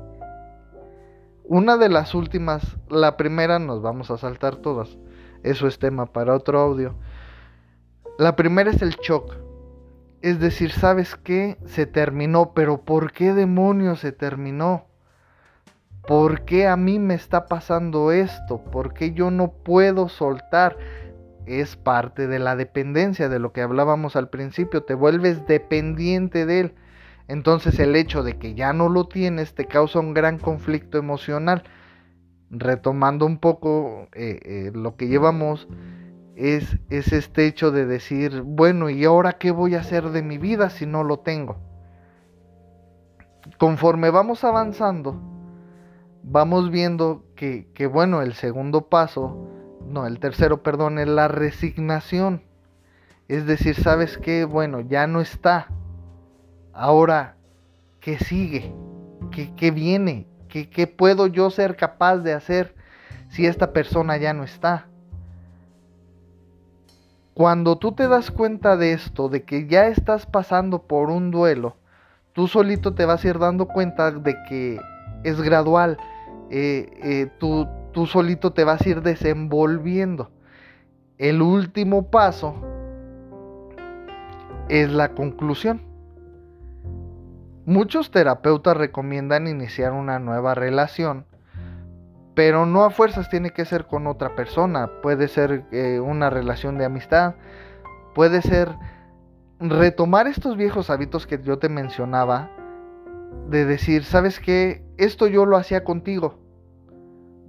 Una 1.45 1.77
de 1.77 1.89
las 1.89 2.13
últimas, 2.13 2.77
la 2.89 3.17
primera 3.17 3.57
nos 3.57 3.81
vamos 3.81 4.11
a 4.11 4.17
saltar 4.17 4.57
todas. 4.57 4.97
Eso 5.41 5.67
es 5.67 5.79
tema 5.79 6.05
para 6.07 6.35
otro 6.35 6.59
audio. 6.59 6.95
La 8.19 8.35
primera 8.35 8.69
es 8.69 8.81
el 8.83 8.91
shock. 8.97 9.35
Es 10.21 10.39
decir, 10.39 10.71
¿sabes 10.71 11.15
qué? 11.15 11.57
Se 11.65 11.85
terminó, 11.85 12.53
pero 12.53 12.81
¿por 12.81 13.13
qué 13.13 13.33
demonios 13.33 13.99
se 13.99 14.11
terminó? 14.11 14.85
¿Por 16.07 16.45
qué 16.45 16.67
a 16.67 16.77
mí 16.77 16.99
me 16.99 17.15
está 17.15 17.47
pasando 17.47 18.11
esto? 18.11 18.63
¿Por 18.63 18.93
qué 18.93 19.13
yo 19.13 19.31
no 19.31 19.51
puedo 19.51 20.07
soltar? 20.09 20.77
es 21.45 21.75
parte 21.75 22.27
de 22.27 22.39
la 22.39 22.55
dependencia 22.55 23.29
de 23.29 23.39
lo 23.39 23.51
que 23.51 23.61
hablábamos 23.61 24.15
al 24.15 24.29
principio, 24.29 24.83
te 24.83 24.93
vuelves 24.93 25.45
dependiente 25.47 26.45
de 26.45 26.59
él. 26.59 26.75
Entonces 27.27 27.79
el 27.79 27.95
hecho 27.95 28.23
de 28.23 28.37
que 28.37 28.53
ya 28.53 28.73
no 28.73 28.89
lo 28.89 29.07
tienes 29.07 29.55
te 29.55 29.65
causa 29.65 29.99
un 29.99 30.13
gran 30.13 30.37
conflicto 30.37 30.97
emocional. 30.97 31.63
Retomando 32.51 33.25
un 33.25 33.39
poco 33.39 34.07
eh, 34.13 34.39
eh, 34.43 34.71
lo 34.73 34.95
que 34.95 35.07
llevamos, 35.07 35.67
es, 36.35 36.77
es 36.89 37.13
este 37.13 37.47
hecho 37.47 37.71
de 37.71 37.85
decir, 37.85 38.41
bueno, 38.41 38.89
¿y 38.89 39.05
ahora 39.05 39.33
qué 39.33 39.51
voy 39.51 39.75
a 39.75 39.79
hacer 39.79 40.09
de 40.09 40.21
mi 40.21 40.37
vida 40.37 40.69
si 40.69 40.85
no 40.85 41.03
lo 41.03 41.19
tengo? 41.19 41.57
Conforme 43.57 44.09
vamos 44.09 44.43
avanzando, 44.43 45.19
vamos 46.27 46.71
viendo 46.71 47.23
que, 47.35 47.67
que, 47.73 47.87
bueno, 47.87 48.21
el 48.21 48.33
segundo 48.33 48.89
paso, 48.89 49.47
no, 49.87 50.07
el 50.07 50.19
tercero, 50.19 50.63
perdón, 50.63 50.99
es 50.99 51.07
la 51.07 51.27
resignación. 51.27 52.41
Es 53.27 53.45
decir, 53.45 53.75
¿sabes 53.75 54.17
qué? 54.17 54.45
Bueno, 54.45 54.81
ya 54.81 55.07
no 55.07 55.21
está. 55.21 55.67
Ahora, 56.73 57.37
¿qué 57.99 58.17
sigue? 58.17 58.73
¿Qué, 59.31 59.53
qué 59.55 59.71
viene? 59.71 60.27
¿Qué, 60.49 60.69
¿Qué 60.69 60.87
puedo 60.87 61.27
yo 61.27 61.49
ser 61.49 61.75
capaz 61.75 62.17
de 62.17 62.33
hacer 62.33 62.75
si 63.29 63.45
esta 63.45 63.71
persona 63.71 64.17
ya 64.17 64.33
no 64.33 64.43
está? 64.43 64.87
Cuando 67.33 67.77
tú 67.77 67.91
te 67.91 68.07
das 68.07 68.31
cuenta 68.31 68.77
de 68.77 68.93
esto, 68.93 69.27
de 69.29 69.43
que 69.43 69.67
ya 69.67 69.87
estás 69.87 70.25
pasando 70.25 70.83
por 70.83 71.09
un 71.09 71.31
duelo, 71.31 71.75
tú 72.33 72.47
solito 72.47 72.93
te 72.93 73.05
vas 73.05 73.23
a 73.23 73.27
ir 73.27 73.39
dando 73.39 73.67
cuenta 73.67 74.11
de 74.11 74.35
que 74.47 74.79
es 75.23 75.41
gradual. 75.41 75.97
Eh, 76.49 76.89
eh, 77.03 77.31
tú, 77.39 77.67
tú 77.91 78.05
solito 78.05 78.53
te 78.53 78.63
vas 78.63 78.81
a 78.85 78.89
ir 78.89 79.01
desenvolviendo. 79.01 80.31
El 81.17 81.41
último 81.41 82.09
paso 82.09 82.55
es 84.69 84.91
la 84.91 85.09
conclusión. 85.09 85.81
Muchos 87.65 88.11
terapeutas 88.11 88.77
recomiendan 88.77 89.47
iniciar 89.47 89.91
una 89.93 90.19
nueva 90.19 90.53
relación 90.53 91.25
pero 92.35 92.65
no 92.65 92.83
a 92.83 92.89
fuerzas 92.89 93.29
tiene 93.29 93.51
que 93.51 93.65
ser 93.65 93.87
con 93.87 94.05
otra 94.07 94.35
persona, 94.35 94.91
puede 95.01 95.29
ser 95.29 95.63
eh, 95.71 95.99
una 96.01 96.29
relación 96.29 96.77
de 96.77 96.85
amistad, 96.85 97.35
puede 98.13 98.41
ser 98.41 98.75
retomar 99.59 100.27
estos 100.27 100.57
viejos 100.57 100.89
hábitos 100.89 101.25
que 101.25 101.41
yo 101.41 101.57
te 101.57 101.69
mencionaba, 101.69 102.51
de 103.49 103.65
decir, 103.65 104.03
¿sabes 104.03 104.39
qué? 104.39 104.83
Esto 104.97 105.27
yo 105.27 105.45
lo 105.45 105.57
hacía 105.57 105.83
contigo. 105.83 106.39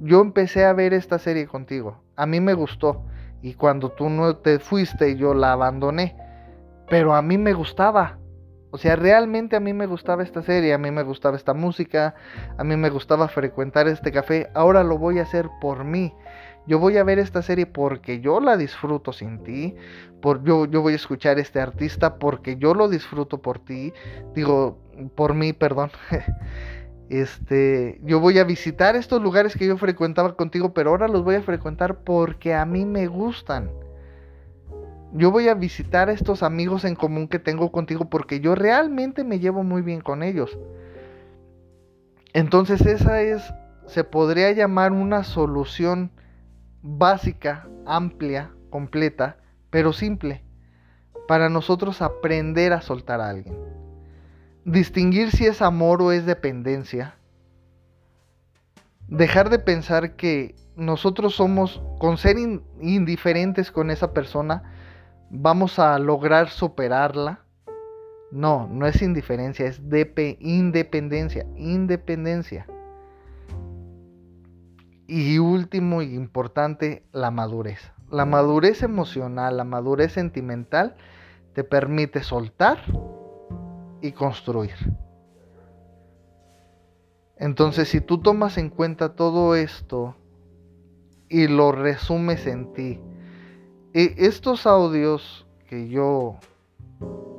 Yo 0.01 0.21
empecé 0.21 0.65
a 0.65 0.73
ver 0.73 0.93
esta 0.93 1.19
serie 1.19 1.47
contigo. 1.47 2.03
A 2.17 2.27
mí 2.27 2.41
me 2.41 2.55
gustó. 2.55 3.05
Y 3.43 3.55
cuando 3.55 3.91
tú 3.91 4.09
no 4.11 4.37
te 4.37 4.59
fuiste, 4.59 5.17
yo 5.17 5.33
la 5.35 5.53
abandoné. 5.53 6.17
Pero 6.89 7.15
a 7.15 7.23
mí 7.23 7.39
me 7.39 7.53
gustaba. 7.53 8.19
O 8.71 8.79
sea, 8.79 8.97
realmente 8.97 9.57
a 9.57 9.61
mí 9.61 9.73
me 9.73 9.87
gustaba 9.87 10.23
esta 10.23 10.43
serie, 10.43 10.75
a 10.75 10.79
mí 10.79 10.91
me 10.91 11.03
gustaba 11.03 11.37
esta 11.37 11.55
música, 11.55 12.15
a 12.59 12.65
mí 12.65 12.77
me 12.77 12.91
gustaba 12.91 13.29
frecuentar 13.29 13.89
este 13.89 14.13
café. 14.13 14.51
Ahora 14.55 14.83
lo 14.85 14.99
voy 14.99 15.19
a 15.19 15.23
hacer 15.23 15.49
por 15.61 15.85
mí. 15.85 16.13
Yo 16.67 16.81
voy 16.81 16.97
a 16.97 17.05
ver 17.05 17.19
esta 17.19 17.43
serie 17.43 17.67
porque 17.67 18.21
yo 18.21 18.41
la 18.41 18.57
disfruto 18.57 19.13
sin 19.13 19.43
ti. 19.45 19.77
Por, 20.21 20.43
yo, 20.43 20.67
yo 20.67 20.83
voy 20.83 20.95
a 20.95 20.97
escuchar 20.97 21.39
a 21.39 21.41
este 21.41 21.61
artista 21.61 22.19
porque 22.19 22.57
yo 22.57 22.75
lo 22.75 22.89
disfruto 22.89 23.39
por 23.39 23.61
ti. 23.61 23.93
Digo, 24.35 24.79
por 25.15 25.35
mí, 25.35 25.53
perdón. 25.53 25.91
Este, 27.09 28.01
yo 28.03 28.21
voy 28.21 28.39
a 28.39 28.45
visitar 28.45 28.97
estos 28.97 29.23
lugares 29.23 29.57
que 29.57 29.67
yo 29.67 29.77
frecuentaba 29.79 30.37
contigo, 30.37 30.75
pero 30.75 30.91
ahora 30.91 31.09
los 31.09 31.23
voy 31.23 31.37
a 31.37 31.43
frecuentar 31.43 31.99
porque 32.01 32.55
a 32.55 32.65
mí 32.65 32.85
me 32.85 33.07
gustan 33.07 33.71
yo 35.13 35.31
voy 35.31 35.49
a 35.49 35.55
visitar 35.55 36.11
estos 36.11 36.43
amigos 36.43 36.85
en 36.85 36.95
común 36.95 37.29
que 37.29 37.39
tengo 37.39 37.73
contigo 37.73 38.07
porque 38.07 38.41
yo 38.41 38.55
realmente 38.55 39.25
me 39.25 39.39
llevo 39.39 39.63
muy 39.63 39.83
bien 39.83 40.01
con 40.01 40.23
ellos. 40.23 40.59
Entonces 42.33 42.83
esa 42.83 43.23
es, 43.23 43.43
se 43.87 44.05
podría 44.05 44.53
llamar 44.53 44.93
una 44.93 45.25
solución 45.25 46.11
básica, 46.83 47.67
amplia, 47.87 48.51
completa, 48.69 49.39
pero 49.71 49.93
simple, 49.93 50.45
para 51.27 51.49
nosotros 51.49 52.03
aprender 52.03 52.73
a 52.73 52.83
soltar 52.83 53.21
a 53.21 53.31
alguien. 53.31 53.76
Distinguir 54.67 55.31
si 55.31 55.47
es 55.47 55.63
amor 55.63 56.03
o 56.03 56.11
es 56.11 56.27
dependencia. 56.27 57.15
Dejar 59.07 59.49
de 59.49 59.61
pensar 59.61 60.17
que 60.17 60.57
nosotros 60.75 61.37
somos, 61.37 61.81
con 62.01 62.19
ser 62.19 62.37
indiferentes 62.81 63.71
con 63.71 63.93
esa 63.93 64.13
persona, 64.13 64.65
vamos 65.31 65.79
a 65.79 65.97
lograr 66.01 66.49
superarla. 66.49 67.45
No, 68.33 68.67
no 68.67 68.89
es 68.89 69.03
indiferencia, 69.03 69.67
es 69.67 69.81
independencia, 70.41 71.47
independencia. 71.55 72.67
Y 75.07 75.39
último 75.39 76.03
y 76.03 76.13
importante, 76.13 77.05
la 77.13 77.31
madurez. 77.31 77.93
La 78.11 78.25
madurez 78.25 78.83
emocional, 78.83 79.59
la 79.59 79.65
madurez 79.65 80.15
sentimental 80.15 80.97
te 81.55 81.63
permite 81.63 82.25
soltar 82.25 82.79
y 84.07 84.13
construir. 84.13 84.75
Entonces, 87.37 87.89
si 87.89 88.01
tú 88.01 88.19
tomas 88.19 88.57
en 88.57 88.71
cuenta 88.71 89.15
todo 89.15 89.55
esto 89.55 90.17
y 91.29 91.49
lo 91.49 91.73
resumes 91.73 92.47
en 92.47 92.73
ti, 92.73 93.01
estos 93.93 94.67
audios 94.67 95.47
que 95.69 95.89
yo 95.89 96.37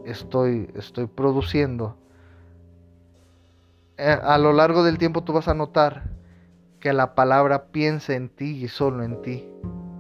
estoy, 0.05 0.69
estoy 0.75 1.07
produciendo, 1.07 1.97
eh, 3.97 4.17
a 4.21 4.38
lo 4.38 4.53
largo 4.53 4.83
del 4.83 5.00
tiempo 5.00 5.24
tú 5.24 5.33
vas 5.33 5.47
a 5.47 5.55
notar 5.55 6.03
que 6.79 6.93
la 6.93 7.15
palabra 7.15 7.67
piensa 7.71 8.13
en 8.13 8.29
ti 8.29 8.63
y 8.63 8.67
solo 8.67 9.03
en 9.03 9.21
ti. 9.24 9.50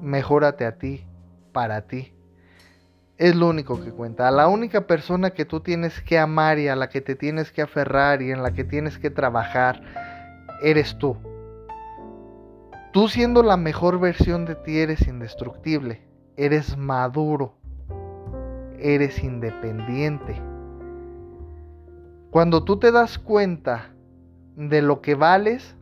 Mejórate 0.01 0.65
a 0.65 0.77
ti, 0.77 1.05
para 1.51 1.87
ti. 1.87 2.13
Es 3.17 3.35
lo 3.35 3.47
único 3.47 3.83
que 3.83 3.91
cuenta. 3.91 4.27
A 4.27 4.31
la 4.31 4.47
única 4.47 4.87
persona 4.87 5.31
que 5.31 5.45
tú 5.45 5.59
tienes 5.59 6.01
que 6.01 6.19
amar 6.19 6.59
y 6.59 6.67
a 6.67 6.75
la 6.75 6.89
que 6.89 7.01
te 7.01 7.15
tienes 7.15 7.51
que 7.51 7.61
aferrar 7.61 8.21
y 8.21 8.31
en 8.31 8.43
la 8.43 8.51
que 8.51 8.63
tienes 8.63 8.99
que 8.99 9.09
trabajar, 9.09 9.81
eres 10.61 10.97
tú. 10.97 11.17
Tú 12.93 13.07
siendo 13.07 13.43
la 13.43 13.57
mejor 13.57 13.99
versión 13.99 14.45
de 14.45 14.55
ti 14.55 14.79
eres 14.79 15.07
indestructible 15.07 16.07
eres 16.37 16.77
maduro, 16.77 17.55
eres 18.79 19.23
independiente. 19.23 20.39
Cuando 22.29 22.63
tú 22.63 22.77
te 22.77 22.91
das 22.91 23.17
cuenta 23.17 23.89
de 24.55 24.83
lo 24.83 25.01
que 25.01 25.15
vales, 25.15 25.75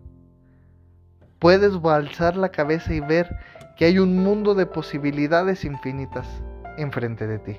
puedes 1.39 1.81
balzar 1.81 2.37
la 2.37 2.49
cabeza 2.49 2.93
y 2.93 3.01
ver 3.01 3.35
que 3.75 3.83
hay 3.85 3.99
un 3.99 4.23
mundo 4.23 4.55
de 4.55 4.65
posibilidades 4.65 5.65
infinitas 5.65 6.25
enfrente 6.77 7.27
de 7.27 7.39
ti. 7.39 7.57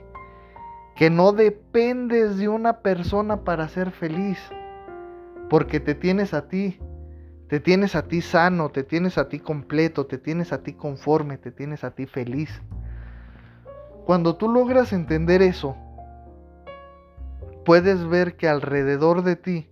Que 0.95 1.11
no 1.11 1.33
dependes 1.33 2.39
de 2.39 2.49
una 2.49 2.81
persona 2.81 3.45
para 3.45 3.69
ser 3.69 3.91
feliz, 3.91 4.39
porque 5.51 5.81
te 5.81 5.95
tienes 5.95 6.35
a 6.35 6.49
ti, 6.49 6.81
te 7.49 7.61
tienes 7.61 7.95
a 7.95 8.09
ti 8.09 8.23
sano, 8.23 8.71
te 8.71 8.83
tienes 8.83 9.19
a 9.19 9.29
ti 9.29 9.39
completo, 9.39 10.07
te 10.07 10.19
tienes 10.19 10.53
a 10.53 10.63
ti 10.63 10.73
conforme, 10.73 11.39
te 11.39 11.53
tienes 11.53 11.85
a 11.85 11.93
ti 11.93 12.07
feliz. 12.07 12.63
Cuando 14.05 14.37
tú 14.37 14.49
logras 14.49 14.93
entender 14.93 15.43
eso, 15.43 15.77
puedes 17.65 18.07
ver 18.09 18.37
que 18.37 18.49
alrededor 18.49 19.23
de 19.23 19.37
ti 19.37 19.69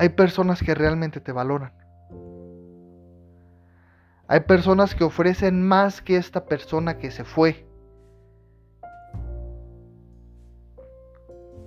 hay 0.00 0.08
personas 0.08 0.62
que 0.62 0.74
realmente 0.74 1.20
te 1.20 1.30
valoran. 1.30 1.79
Hay 4.30 4.38
personas 4.38 4.94
que 4.94 5.02
ofrecen 5.02 5.66
más 5.66 6.00
que 6.00 6.16
esta 6.16 6.44
persona 6.44 6.98
que 6.98 7.10
se 7.10 7.24
fue. 7.24 7.66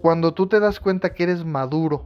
Cuando 0.01 0.33
tú 0.33 0.47
te 0.47 0.61
das 0.61 0.79
cuenta 0.79 1.13
que 1.13 1.23
eres 1.23 1.43
maduro, 1.43 2.05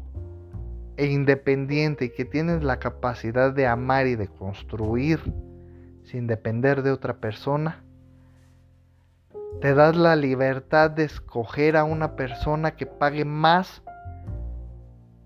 e 0.95 1.05
independiente 1.05 2.05
y 2.05 2.09
que 2.09 2.25
tienes 2.25 2.63
la 2.63 2.79
capacidad 2.79 3.53
de 3.53 3.67
amar 3.67 4.07
y 4.07 4.15
de 4.15 4.29
construir 4.29 5.19
sin 6.05 6.25
depender 6.25 6.81
de 6.81 6.89
otra 6.89 7.17
persona, 7.17 7.83
te 9.61 9.75
das 9.75 9.95
la 9.95 10.15
libertad 10.15 10.89
de 10.89 11.03
escoger 11.03 11.77
a 11.77 11.83
una 11.83 12.15
persona 12.15 12.75
que 12.75 12.87
pague 12.87 13.25
más 13.25 13.83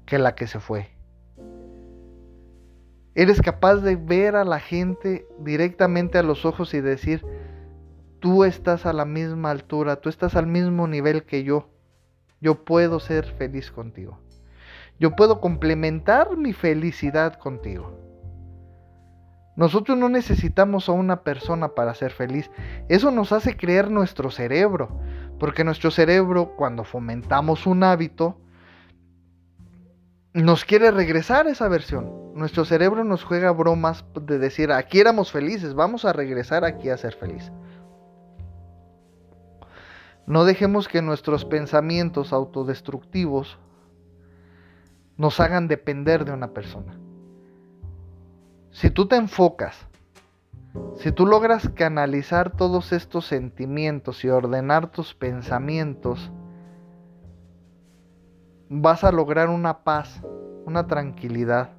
que 0.05 0.19
la 0.19 0.35
que 0.35 0.47
se 0.47 0.59
fue. 0.59 0.89
Eres 3.13 3.41
capaz 3.41 3.77
de 3.77 3.97
ver 3.97 4.35
a 4.35 4.45
la 4.45 4.59
gente 4.59 5.27
directamente 5.39 6.17
a 6.17 6.23
los 6.23 6.45
ojos 6.45 6.73
y 6.73 6.81
decir, 6.81 7.25
tú 8.19 8.45
estás 8.45 8.85
a 8.85 8.93
la 8.93 9.03
misma 9.03 9.51
altura, 9.51 9.97
tú 9.97 10.07
estás 10.07 10.35
al 10.35 10.47
mismo 10.47 10.87
nivel 10.87 11.23
que 11.23 11.43
yo, 11.43 11.69
yo 12.39 12.63
puedo 12.63 12.99
ser 12.99 13.25
feliz 13.37 13.71
contigo. 13.71 14.19
Yo 14.99 15.15
puedo 15.15 15.41
complementar 15.41 16.37
mi 16.37 16.53
felicidad 16.53 17.37
contigo. 17.37 17.97
Nosotros 19.55 19.97
no 19.97 20.07
necesitamos 20.07 20.87
a 20.87 20.93
una 20.93 21.23
persona 21.23 21.69
para 21.69 21.93
ser 21.93 22.11
feliz. 22.11 22.49
Eso 22.87 23.11
nos 23.11 23.31
hace 23.31 23.57
creer 23.57 23.91
nuestro 23.91 24.31
cerebro. 24.31 24.99
Porque 25.39 25.63
nuestro 25.63 25.91
cerebro, 25.91 26.55
cuando 26.55 26.83
fomentamos 26.83 27.65
un 27.65 27.83
hábito, 27.83 28.37
nos 30.33 30.63
quiere 30.63 30.91
regresar 30.91 31.47
esa 31.47 31.67
versión. 31.67 32.20
Nuestro 32.33 32.65
cerebro 32.65 33.03
nos 33.03 33.23
juega 33.23 33.51
bromas 33.51 34.05
de 34.13 34.39
decir, 34.39 34.71
aquí 34.71 34.99
éramos 34.99 35.31
felices, 35.31 35.73
vamos 35.73 36.05
a 36.05 36.13
regresar 36.13 36.63
aquí 36.63 36.89
a 36.89 36.97
ser 36.97 37.13
felices. 37.15 37.51
No 40.25 40.45
dejemos 40.45 40.87
que 40.87 41.01
nuestros 41.01 41.45
pensamientos 41.45 42.31
autodestructivos 42.31 43.59
nos 45.17 45.39
hagan 45.39 45.67
depender 45.67 46.25
de 46.25 46.31
una 46.31 46.53
persona. 46.53 46.97
Si 48.71 48.89
tú 48.89 49.07
te 49.07 49.17
enfocas, 49.17 49.87
si 50.95 51.11
tú 51.11 51.25
logras 51.25 51.69
canalizar 51.69 52.55
todos 52.55 52.93
estos 52.93 53.25
sentimientos 53.25 54.23
y 54.23 54.29
ordenar 54.29 54.91
tus 54.91 55.13
pensamientos, 55.13 56.31
vas 58.69 59.03
a 59.03 59.11
lograr 59.11 59.49
una 59.49 59.83
paz, 59.83 60.21
una 60.65 60.87
tranquilidad. 60.87 61.71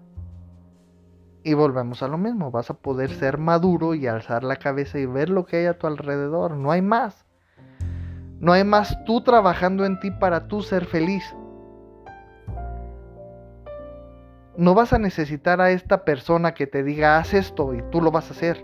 Y 1.45 1.55
volvemos 1.55 2.03
a 2.03 2.09
lo 2.09 2.19
mismo, 2.19 2.51
vas 2.51 2.71
a 2.71 2.75
poder 2.75 3.11
ser 3.11 3.39
maduro 3.39 3.95
y 3.95 4.07
alzar 4.07 4.45
la 4.45 4.57
cabeza 4.57 4.99
y 4.99 5.07
ver 5.07 5.29
lo 5.29 5.45
que 5.45 5.57
hay 5.57 5.67
a 5.67 5.79
tu 5.79 5.87
alrededor. 5.87 6.57
No 6.57 6.71
hay 6.71 6.83
más. 6.83 7.25
No 8.39 8.53
hay 8.53 8.65
más 8.65 8.97
tú 9.05 9.23
trabajando 9.23 9.85
en 9.85 9.99
ti 10.01 10.11
para 10.11 10.47
tú 10.47 10.63
ser 10.63 10.85
feliz. 10.85 11.25
No 14.57 14.75
vas 14.75 14.93
a 14.93 14.99
necesitar 14.99 15.61
a 15.61 15.71
esta 15.71 16.05
persona 16.05 16.53
que 16.53 16.67
te 16.67 16.83
diga 16.83 17.19
haz 17.19 17.35
esto 17.35 17.75
y 17.75 17.83
tú 17.91 18.01
lo 18.01 18.11
vas 18.11 18.29
a 18.29 18.35
hacer. 18.35 18.63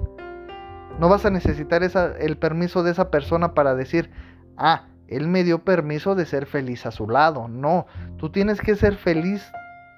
No 0.99 1.09
vas 1.09 1.25
a 1.25 1.31
necesitar 1.31 1.83
el 2.19 2.37
permiso 2.39 2.83
de 2.83 2.91
esa 2.91 3.11
persona 3.11 3.55
para 3.55 3.75
decir, 3.75 4.11
ah, 4.57 4.89
él 5.07 5.27
me 5.29 5.45
dio 5.45 5.65
permiso 5.65 6.15
de 6.15 6.27
ser 6.27 6.47
feliz 6.47 6.85
a 6.85 6.91
su 6.91 7.09
lado. 7.09 7.49
No, 7.49 7.87
tú 8.19 8.31
tienes 8.31 8.61
que 8.61 8.77
ser 8.77 8.97
feliz 8.97 9.51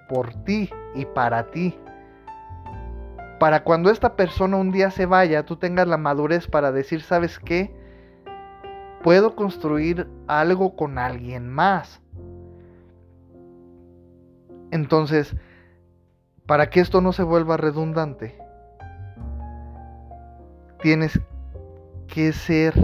por 0.08 0.32
ti 0.44 0.70
y 0.94 1.04
para 1.06 1.50
ti. 1.50 1.78
Para 3.40 3.64
cuando 3.64 3.90
esta 3.90 4.16
persona 4.16 4.58
un 4.58 4.70
día 4.70 4.90
se 4.90 5.06
vaya, 5.06 5.46
tú 5.46 5.56
tengas 5.56 5.88
la 5.88 5.96
madurez 5.96 6.46
para 6.46 6.72
decir, 6.72 7.00
¿sabes 7.00 7.38
qué? 7.38 7.74
Puedo 9.02 9.34
construir 9.34 10.06
algo 10.26 10.76
con 10.76 10.98
alguien 10.98 11.48
más. 11.48 12.02
Entonces, 14.70 15.34
para 16.44 16.68
que 16.68 16.80
esto 16.80 17.00
no 17.00 17.14
se 17.14 17.22
vuelva 17.22 17.56
redundante, 17.56 18.36
tienes 20.82 21.18
que 22.08 22.32
ser 22.32 22.74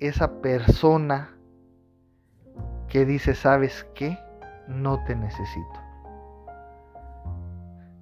esa 0.00 0.40
persona 0.40 1.36
que 2.88 3.04
dice, 3.04 3.36
¿sabes 3.36 3.86
qué? 3.94 4.18
No 4.66 5.04
te 5.04 5.14
necesito. 5.14 5.80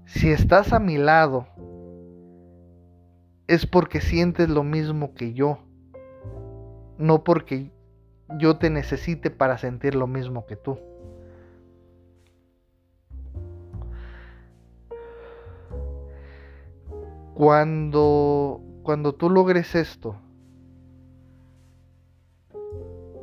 Si 0.06 0.30
estás 0.30 0.72
a 0.72 0.78
mi 0.78 0.96
lado, 0.96 1.46
es 3.48 3.66
porque 3.66 4.00
sientes 4.00 4.48
lo 4.48 4.62
mismo 4.62 5.14
que 5.14 5.32
yo, 5.32 5.58
no 6.98 7.24
porque 7.24 7.72
yo 8.38 8.58
te 8.58 8.68
necesite 8.68 9.30
para 9.30 9.56
sentir 9.56 9.94
lo 9.94 10.06
mismo 10.06 10.46
que 10.46 10.56
tú. 10.56 10.78
Cuando, 17.34 18.60
cuando 18.82 19.14
tú 19.14 19.30
logres 19.30 19.74
esto, 19.74 20.16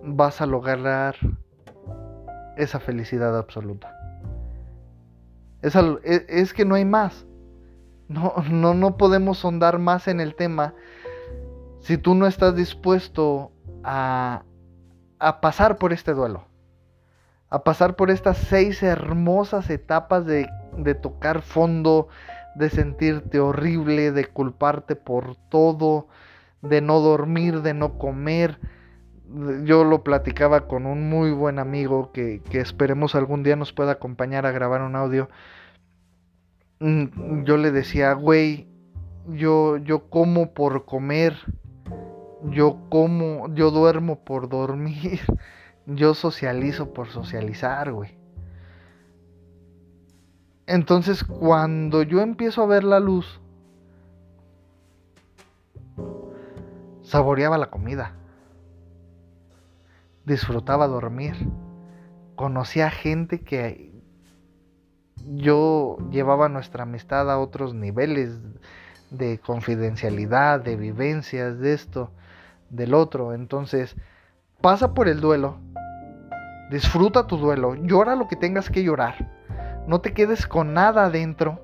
vas 0.04 0.42
a 0.42 0.46
lograr 0.46 1.16
esa 2.58 2.80
felicidad 2.80 3.38
absoluta. 3.38 3.94
Es, 5.62 5.76
e, 5.76 6.26
es, 6.30 6.54
que 6.54 6.66
no 6.66 6.76
hay 6.76 6.86
más. 6.86 7.28
No, 8.08 8.36
no, 8.50 8.74
no 8.74 8.98
podemos 8.98 9.40
sondar 9.40 9.80
más 9.80 10.08
en 10.08 10.20
el 10.20 10.36
tema 10.36 10.74
si 11.80 11.98
tú 11.98 12.16
no 12.16 12.28
estás 12.28 12.56
dispuesto 12.56 13.52
a, 13.84 14.44
a 15.20 15.42
pasar 15.42 15.78
por 15.78 15.94
este 15.94 16.14
duelo. 16.14 16.46
A 17.50 17.64
pasar 17.64 17.96
por 17.96 18.12
estas 18.12 18.38
seis 18.38 18.82
hermosas 18.84 19.70
etapas 19.70 20.26
de, 20.26 20.48
de 20.78 20.96
tocar 20.96 21.42
fondo, 21.42 22.08
de 22.56 22.70
sentirte 22.70 23.40
horrible, 23.40 24.12
de 24.12 24.26
culparte 24.26 24.96
por 24.96 25.36
todo, 25.50 26.08
de 26.62 26.82
no 26.82 27.00
dormir, 27.00 27.62
de 27.62 27.74
no 27.74 27.98
comer, 27.98 28.60
yo 29.64 29.84
lo 29.84 30.04
platicaba 30.04 30.68
con 30.68 30.86
un 30.86 31.10
muy 31.10 31.32
buen 31.32 31.60
amigo 31.60 32.12
que, 32.12 32.42
esperemos 32.52 33.16
algún 33.16 33.44
día 33.44 33.56
nos 33.56 33.74
pueda 33.74 33.94
acompañar 33.94 34.46
a 34.46 34.52
grabar 34.52 34.82
un 34.82 34.96
audio. 34.96 35.30
Mm, 36.80 37.44
yo 37.44 37.58
le 37.58 37.72
decía, 37.72 38.14
güey, 38.14 38.68
yo, 39.28 39.78
yo 39.78 40.10
como 40.10 40.54
por 40.54 40.86
comer, 40.86 41.38
yo 42.44 42.78
como, 42.90 43.54
yo 43.54 43.72
duermo 43.72 44.24
por 44.24 44.50
dormir, 44.50 45.22
yo 45.86 46.14
socializo 46.14 46.94
por 46.94 47.08
socializar, 47.08 47.92
güey. 47.92 48.18
Entonces 50.68 51.24
cuando 51.24 52.02
yo 52.04 52.22
empiezo 52.22 52.64
a 52.64 52.68
ver 52.68 52.84
la 52.84 53.00
luz, 53.00 53.40
saboreaba 57.04 57.58
la 57.58 57.70
comida 57.70 58.16
disfrutaba 60.26 60.88
dormir. 60.88 61.36
Conocía 62.36 62.90
gente 62.90 63.42
que 63.42 63.94
yo 65.34 65.98
llevaba 66.12 66.50
nuestra 66.50 66.84
amistad 66.84 67.32
a 67.32 67.40
otros 67.40 67.74
niveles 67.74 68.40
de 69.10 69.40
confidencialidad, 69.40 70.62
de 70.62 70.76
vivencias, 70.76 71.60
de 71.60 71.74
esto, 71.74 72.12
del 72.70 72.94
otro. 72.94 73.34
Entonces, 73.34 73.96
pasa 74.62 74.94
por 74.94 75.08
el 75.08 75.22
duelo, 75.22 75.58
disfruta 76.70 77.28
tu 77.28 77.38
duelo, 77.38 77.76
llora 77.76 78.16
lo 78.16 78.28
que 78.28 78.36
tengas 78.36 78.70
que 78.70 78.84
llorar, 78.84 79.32
no 79.88 80.02
te 80.02 80.14
quedes 80.14 80.48
con 80.48 80.74
nada 80.74 81.06
adentro. 81.06 81.62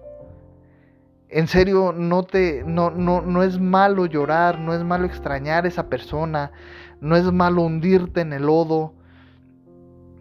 En 1.30 1.48
serio, 1.48 1.94
no 1.94 2.24
te 2.24 2.64
no, 2.66 2.92
no, 2.92 3.22
no 3.22 3.44
es 3.44 3.58
malo 3.58 4.06
llorar, 4.06 4.60
no 4.60 4.74
es 4.74 4.84
malo 4.84 5.06
extrañar 5.06 5.64
a 5.64 5.70
esa 5.70 5.88
persona, 5.88 6.52
no 7.00 7.16
es 7.16 7.32
malo 7.32 7.62
hundirte 7.62 8.22
en 8.22 8.34
el 8.34 8.44
lodo. 8.44 8.94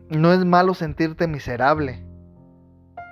No 0.08 0.32
es 0.32 0.44
malo 0.44 0.74
sentirte 0.74 1.28
miserable. 1.28 2.04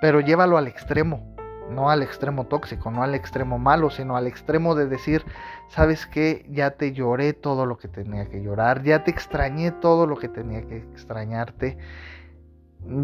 Pero 0.01 0.21
llévalo 0.21 0.57
al 0.57 0.67
extremo. 0.67 1.37
No 1.71 1.91
al 1.91 2.03
extremo 2.03 2.47
tóxico, 2.47 2.91
no 2.91 3.03
al 3.03 3.15
extremo 3.15 3.59
malo, 3.59 3.91
sino 3.91 4.17
al 4.17 4.27
extremo 4.27 4.75
de 4.75 4.87
decir, 4.87 5.23
¿sabes 5.69 6.07
qué? 6.07 6.47
Ya 6.49 6.71
te 6.71 6.93
lloré 6.93 7.35
todo 7.35 7.67
lo 7.67 7.77
que 7.77 7.89
tenía 7.89 8.27
que 8.31 8.43
llorar. 8.43 8.83
Ya 8.83 9.05
te 9.05 9.11
extrañé 9.11 9.71
todo 9.73 10.07
lo 10.07 10.17
que 10.17 10.29
tenía 10.29 10.63
que 10.63 10.79
extrañarte. 10.79 11.77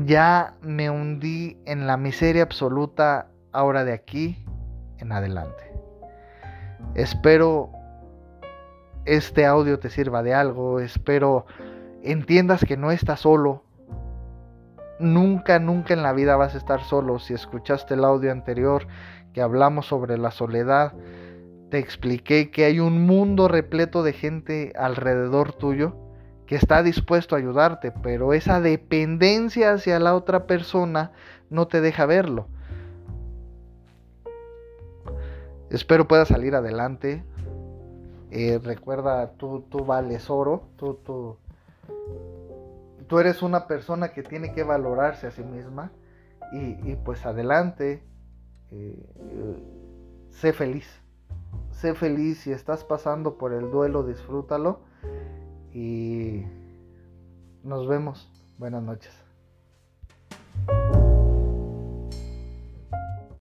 Ya 0.06 0.54
me 0.62 0.88
hundí 0.88 1.60
en 1.66 1.86
la 1.86 1.98
miseria 1.98 2.42
absoluta 2.42 3.28
ahora 3.52 3.84
de 3.84 3.92
aquí 3.92 4.42
en 4.98 5.12
adelante. 5.12 5.72
Espero 6.94 7.70
este 9.04 9.44
audio 9.44 9.78
te 9.78 9.90
sirva 9.90 10.22
de 10.22 10.34
algo. 10.34 10.80
Espero 10.80 11.46
entiendas 12.02 12.64
que 12.64 12.76
no 12.76 12.90
estás 12.90 13.20
solo. 13.20 13.64
Nunca, 14.98 15.58
nunca 15.58 15.94
en 15.94 16.02
la 16.02 16.12
vida 16.12 16.36
vas 16.36 16.54
a 16.54 16.58
estar 16.58 16.82
solo. 16.82 17.18
Si 17.18 17.34
escuchaste 17.34 17.94
el 17.94 18.04
audio 18.04 18.30
anterior 18.30 18.86
que 19.32 19.42
hablamos 19.42 19.86
sobre 19.86 20.18
la 20.18 20.30
soledad, 20.30 20.92
te 21.70 21.78
expliqué 21.78 22.50
que 22.50 22.64
hay 22.64 22.78
un 22.78 23.04
mundo 23.04 23.48
repleto 23.48 24.02
de 24.02 24.12
gente 24.12 24.72
alrededor 24.76 25.52
tuyo 25.52 25.96
que 26.46 26.56
está 26.56 26.82
dispuesto 26.82 27.34
a 27.34 27.38
ayudarte, 27.38 27.90
pero 27.90 28.32
esa 28.32 28.60
dependencia 28.60 29.72
hacia 29.72 29.98
la 29.98 30.14
otra 30.14 30.46
persona 30.46 31.12
no 31.50 31.66
te 31.66 31.80
deja 31.80 32.06
verlo. 32.06 32.46
Espero 35.70 36.06
puedas 36.06 36.28
salir 36.28 36.54
adelante. 36.54 37.24
Eh, 38.30 38.60
recuerda, 38.62 39.32
tú, 39.32 39.64
tú 39.68 39.84
vales 39.84 40.28
oro, 40.28 40.64
tú, 40.76 40.94
tú, 41.04 41.38
tú 43.06 43.18
eres 43.18 43.42
una 43.42 43.66
persona 43.66 44.12
que 44.12 44.22
tiene 44.22 44.52
que 44.52 44.62
valorarse 44.62 45.26
a 45.26 45.30
sí 45.30 45.42
misma 45.42 45.92
y, 46.52 46.94
pues 46.96 47.26
adelante, 47.26 48.02
eh, 48.70 48.96
sé 50.30 50.52
feliz, 50.52 50.86
sé 51.72 51.94
feliz, 51.94 52.40
si 52.40 52.52
estás 52.52 52.84
pasando 52.84 53.38
por 53.38 53.52
el 53.52 53.70
duelo, 53.70 54.04
disfrútalo 54.04 54.80
y 55.72 56.44
nos 57.64 57.88
vemos, 57.88 58.30
buenas 58.58 58.82
noches. 58.82 59.23